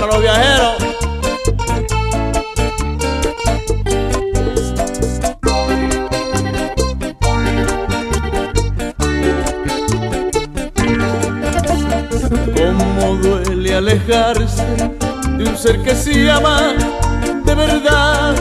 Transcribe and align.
para 0.00 0.12
los 0.12 0.22
viajeros. 0.22 0.76
Cómo 12.54 13.16
duele 13.16 13.74
alejarse 13.74 14.64
de 15.36 15.44
un 15.44 15.56
ser 15.56 15.82
que 15.82 15.94
se 15.94 16.30
ama 16.30 16.74
de 17.44 17.54
verdad. 17.54 18.34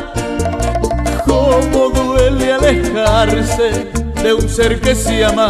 Cómo 1.26 1.90
duele 1.90 2.54
alejarse 2.54 3.90
de 4.22 4.34
un 4.34 4.48
ser 4.48 4.80
que 4.80 4.94
se 4.94 5.26
ama 5.26 5.50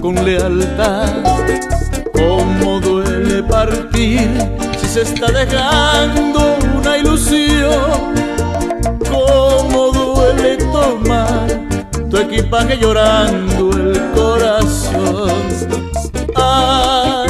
con 0.00 0.24
lealtad. 0.24 1.12
Cómo 2.12 2.78
duele 2.78 3.42
partir 3.42 4.63
se 4.94 5.02
está 5.02 5.26
dejando 5.32 6.56
una 6.78 6.98
ilusión. 6.98 8.14
Cómo 9.10 9.90
duele 9.90 10.56
tomar 10.56 11.48
tu 12.08 12.16
equipaje 12.16 12.78
llorando 12.78 13.70
el 13.72 14.00
corazón. 14.14 15.42
Ay, 16.36 17.28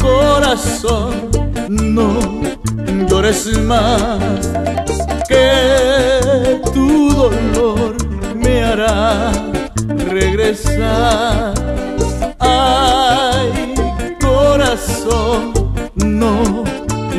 corazón, 0.00 1.28
no 1.68 2.12
llores 3.08 3.58
más, 3.58 4.48
que 5.28 6.60
tu 6.72 7.10
dolor 7.12 7.96
me 8.36 8.62
hará 8.62 9.32
regresar. 10.06 11.54
Ay, 12.38 13.74
corazón, 14.20 15.57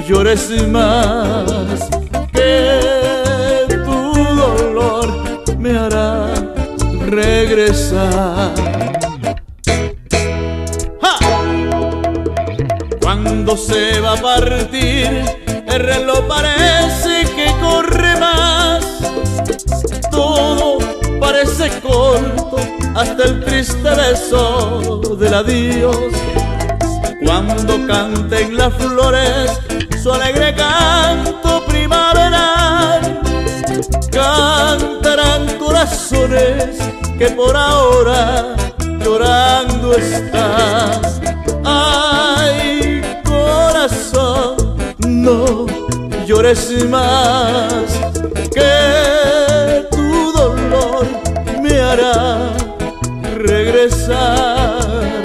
llores 0.10 0.50
más, 0.70 1.88
que 2.34 3.68
tu 3.86 4.14
dolor 4.36 5.08
me 5.60 5.78
hará 5.78 6.34
regresar. 7.06 8.52
¡Ja! 11.00 11.16
Cuando 13.00 13.56
se 13.56 14.00
va 14.00 14.14
a 14.14 14.22
partir, 14.22 15.26
el 15.68 15.80
reloj 15.80 16.28
parece 16.28 17.26
que 17.36 17.54
corre 17.62 18.20
más. 18.20 18.84
Todo 20.10 20.80
parece 21.20 21.70
corto 21.82 22.58
hasta 22.96 23.26
el 23.26 23.46
triste 23.46 23.90
beso 23.92 25.02
del 25.20 25.34
adiós. 25.36 25.98
Cuando 27.24 27.86
canten 27.86 28.58
las 28.58 28.74
flores 28.74 29.52
su 30.02 30.14
alegre 30.14 30.55
canto 30.55 31.66
primaveral, 31.66 33.22
cantarán 34.09 35.58
corazones 35.58 36.78
que 37.17 37.30
por 37.31 37.56
ahora 37.58 38.56
llorando 39.03 39.94
están. 39.95 41.02
Ay, 41.66 43.02
corazón, 43.25 44.56
no 45.06 45.66
llores 46.25 46.86
más, 46.86 48.00
que 48.53 49.86
tu 49.91 50.31
dolor 50.31 51.08
me 51.61 51.78
hará 51.78 52.53
regresar. 53.36 55.19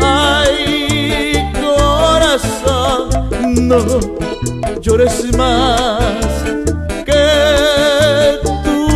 Ay, 0.00 1.52
corazón, 1.60 3.08
no 3.68 4.19
llores 4.80 5.36
más, 5.36 6.24
que 7.04 8.38
tu 8.42 8.88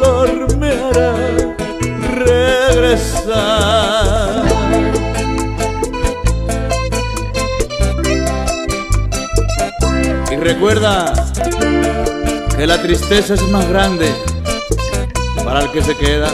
dolor 0.00 0.56
me 0.56 0.72
hará 0.72 1.14
regresar. 2.24 3.36
Y 10.32 10.36
recuerda 10.36 11.12
que 12.56 12.66
la 12.66 12.82
tristeza 12.82 13.34
es 13.34 13.42
más 13.48 13.68
grande 13.68 14.12
para 15.44 15.60
el 15.60 15.70
que 15.70 15.82
se 15.82 15.96
queda. 15.96 16.30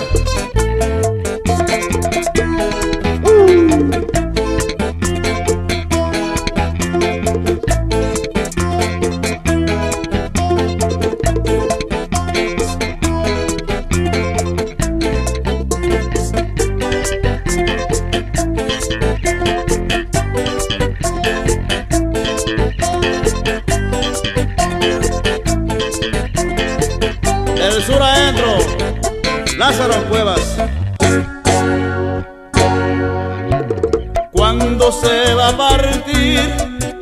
Cuando 34.32 34.92
se 34.92 35.34
va 35.34 35.48
a 35.48 35.56
partir, 35.56 36.40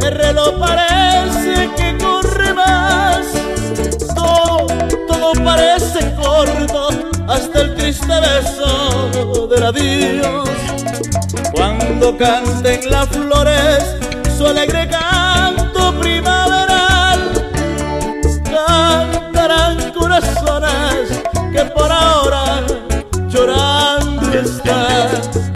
el 0.01 0.15
reloj 0.15 0.59
parece 0.59 1.71
que 1.77 1.99
corre 1.99 2.55
más. 2.55 3.27
Todo, 4.15 4.67
todo 5.09 5.33
parece 5.45 6.15
corto, 6.17 6.89
hasta 7.29 7.61
el 7.61 7.75
triste 7.77 8.07
beso 8.21 9.47
del 9.49 9.63
adiós. 9.65 10.49
Cuando 11.53 12.17
canten 12.17 12.91
las 12.91 13.09
flores, 13.09 13.97
su 14.37 14.47
alegre 14.47 14.89
canto 14.89 15.20
love. 25.13 25.50